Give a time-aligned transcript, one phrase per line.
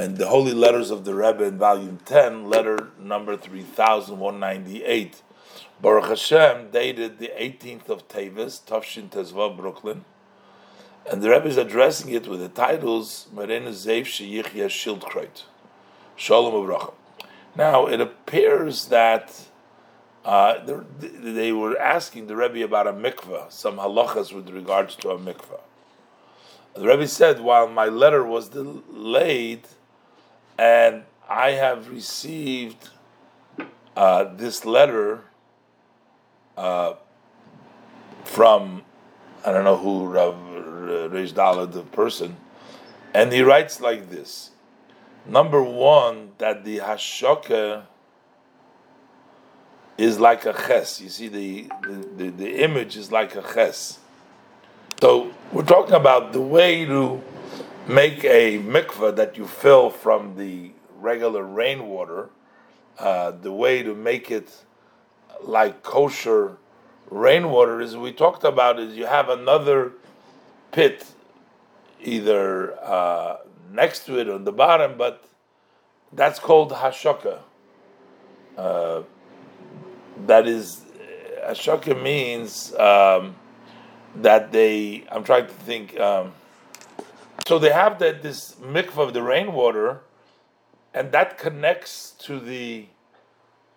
[0.00, 5.22] in the Holy Letters of the Rebbe in Volume 10, letter number 3198.
[5.82, 10.04] Baruch Hashem, dated the 18th of Tavis, Tafshin Tezvav, Brooklyn.
[11.10, 15.42] And the Rebbe is addressing it with the titles Merenu Zeif Sheyichya Schildkreut.
[16.16, 16.94] Shalom Avraham.
[17.54, 19.46] Now, it appears that
[20.24, 20.58] uh,
[21.00, 25.60] they were asking the Rebbe about a mikveh, some halachas with regards to a mikveh.
[26.74, 29.66] The Rebbe said, while my letter was delayed,
[30.62, 32.88] and I have received
[33.96, 35.24] uh, this letter
[36.56, 36.94] uh,
[38.22, 38.82] from
[39.44, 40.36] I don't know who Rav
[41.10, 41.34] Reish
[41.72, 42.36] the person,
[43.12, 44.50] and he writes like this:
[45.26, 47.86] Number one, that the hashoka
[49.98, 51.00] is like a ches.
[51.00, 53.98] You see, the, the, the, the image is like a ches.
[55.00, 57.20] So we're talking about the way to
[57.86, 62.30] make a mikveh that you fill from the regular rainwater.
[62.98, 64.64] Uh, the way to make it
[65.40, 66.56] like kosher
[67.10, 69.92] rainwater is we talked about is you have another
[70.70, 71.04] pit
[72.00, 73.38] either uh,
[73.72, 75.24] next to it on the bottom, but
[76.12, 77.40] that's called hashoka.
[78.56, 79.02] Uh,
[80.26, 80.82] that is,
[81.44, 83.34] hashoka means um,
[84.16, 85.04] that they.
[85.10, 85.98] I'm trying to think.
[85.98, 86.32] Um,
[87.52, 90.00] so they have that this mikvah of the rainwater,
[90.94, 92.86] and that connects to the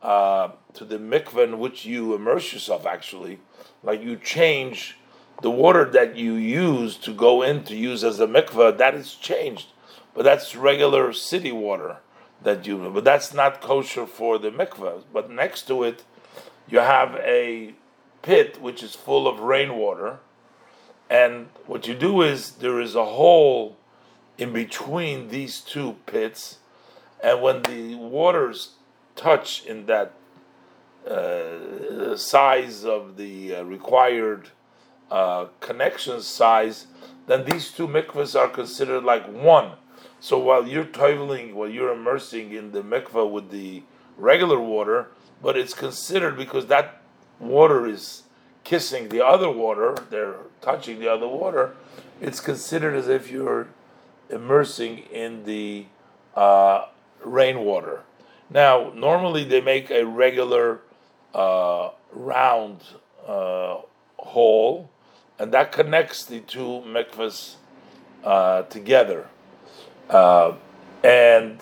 [0.00, 2.86] uh, to the mikvah in which you immerse yourself.
[2.86, 3.40] Actually,
[3.82, 4.96] like you change
[5.42, 8.78] the water that you use to go in to use as a mikvah.
[8.78, 9.66] That is changed,
[10.14, 11.96] but that's regular city water
[12.44, 12.78] that you.
[12.94, 15.02] But that's not kosher for the mikvah.
[15.12, 16.04] But next to it,
[16.68, 17.74] you have a
[18.22, 20.20] pit which is full of rainwater
[21.10, 23.76] and what you do is there is a hole
[24.36, 26.58] in between these two pits,
[27.22, 28.72] and when the waters
[29.14, 30.12] touch in that
[31.08, 34.48] uh, size of the uh, required
[35.10, 36.86] uh, connection size,
[37.26, 39.72] then these two mikvahs are considered like one.
[40.20, 43.82] So while you're toiling, while you're immersing in the mikvah with the
[44.16, 45.08] regular water,
[45.42, 47.02] but it's considered because that
[47.38, 48.23] water is
[48.64, 51.76] kissing the other water, they're touching the other water,
[52.20, 53.68] it's considered as if you're
[54.30, 55.86] immersing in the
[56.34, 56.86] uh,
[57.22, 58.02] rainwater.
[58.50, 60.80] Now, normally they make a regular
[61.34, 62.80] uh, round
[63.26, 63.78] uh,
[64.18, 64.90] hole,
[65.38, 67.56] and that connects the two mikvahs
[68.22, 69.28] uh, together.
[70.08, 70.54] Uh,
[71.02, 71.60] and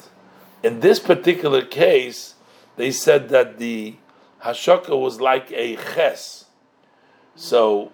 [0.63, 2.35] in this particular case,
[2.77, 3.97] they said that the
[4.43, 6.47] hashaka was like a ches
[7.35, 7.93] so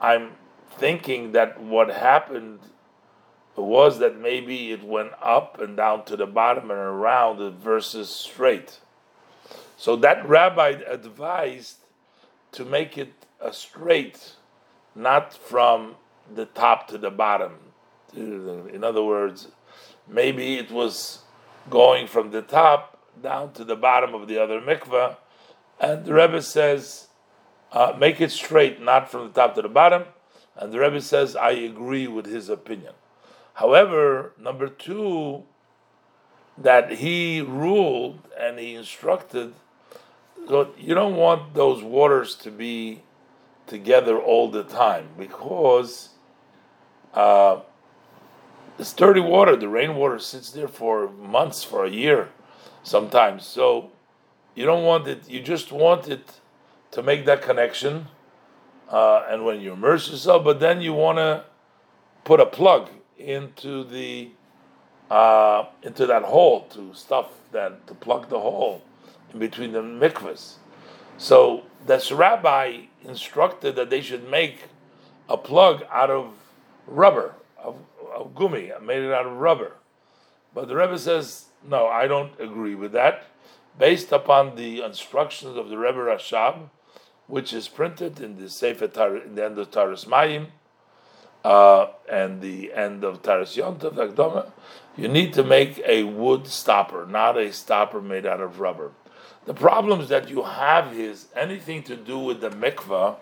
[0.00, 0.32] I'm
[0.70, 2.60] thinking that what happened
[3.56, 8.80] was that maybe it went up and down to the bottom and around versus straight.
[9.76, 11.78] So that rabbi advised
[12.52, 14.36] to make it a straight,
[14.94, 15.96] not from
[16.32, 17.58] the top to the bottom.
[18.14, 19.48] In other words,
[20.08, 21.20] maybe it was
[21.68, 25.16] going from the top down to the bottom of the other mikveh,
[25.80, 27.08] and the Rebbe says
[27.72, 30.04] uh, make it straight, not from the top to the bottom.
[30.56, 32.92] And the Rebbe says, I agree with his opinion.
[33.54, 35.44] However, number two,
[36.58, 39.54] that he ruled and he instructed,
[40.48, 43.02] you don't want those waters to be
[43.66, 46.10] together all the time because
[47.14, 47.60] uh,
[48.78, 49.56] it's dirty water.
[49.56, 52.30] The rainwater sits there for months, for a year,
[52.82, 53.46] sometimes.
[53.46, 53.90] So
[54.54, 55.28] you don't want it.
[55.28, 56.40] You just want it
[56.92, 58.06] to make that connection,
[58.88, 61.44] uh, and when you immerse yourself, but then you want to
[62.24, 62.88] put a plug
[63.18, 64.30] into the
[65.10, 68.82] uh, into that hole to stuff that to plug the hole
[69.32, 70.54] in between the mikvahs.
[71.18, 74.68] So this rabbi instructed that they should make
[75.28, 76.32] a plug out of
[76.86, 77.76] rubber, of,
[78.14, 79.72] of gumi, made it out of rubber.
[80.54, 83.24] But the Rebbe says, no, I don't agree with that.
[83.78, 86.68] Based upon the instructions of the Rebbe Rashab,
[87.26, 90.48] which is printed in the Sefer Tar, in the end of Taras Mayim
[91.44, 94.50] uh, and the end of Taras Yontav Akdoma,
[94.96, 98.92] you need to make a wood stopper, not a stopper made out of rubber.
[99.44, 103.16] The problems that you have is anything to do with the mikvah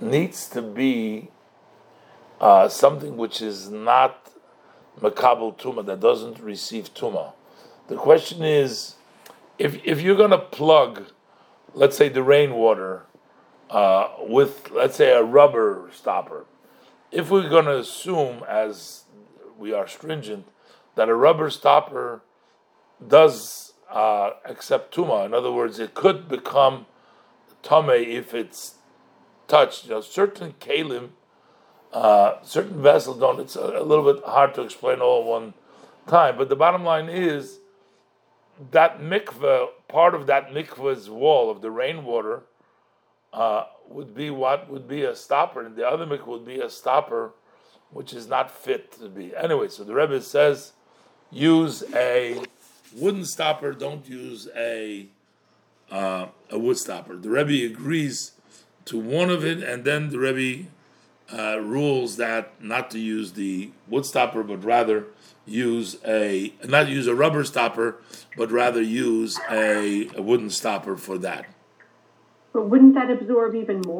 [0.00, 1.30] needs to be
[2.40, 4.30] uh, something which is not
[5.00, 7.32] makabel tuma, that doesn't receive tuma.
[7.88, 8.94] The question is,
[9.58, 11.04] if if you're going to plug
[11.74, 13.02] let's say the rainwater
[13.70, 16.46] uh, with let's say a rubber stopper.
[17.10, 19.04] If we're going to assume, as
[19.58, 20.46] we are stringent,
[20.96, 22.22] that a rubber stopper
[23.06, 25.24] does uh, accept tuma.
[25.26, 26.86] In other words, it could become
[27.62, 28.74] tame if it's
[29.46, 29.84] touched.
[29.84, 31.10] You know, certain kalim,
[31.92, 33.40] uh, certain vessels don't.
[33.40, 35.54] It's a, a, little bit hard to explain all at one
[36.06, 36.36] time.
[36.36, 37.60] But the bottom line is
[38.70, 42.42] that mikveh, part of that mikveh's wall of the rainwater,
[43.32, 46.70] uh, would be what would be a stopper, and the other mikveh would be a
[46.70, 47.32] stopper,
[47.90, 49.34] which is not fit to be.
[49.36, 50.72] Anyway, so the Rebbe says,
[51.30, 52.42] use a
[52.94, 53.72] wooden stopper.
[53.72, 55.06] Don't use a
[55.90, 57.16] uh, a wood stopper.
[57.16, 58.32] The Rebbe agrees
[58.86, 60.68] to one of it, and then the Rebbe
[61.32, 65.06] uh, rules that not to use the wood stopper, but rather
[65.46, 67.96] use a not use a rubber stopper,
[68.36, 71.46] but rather use a, a wooden stopper for that.
[72.52, 73.92] But wouldn't that absorb even more?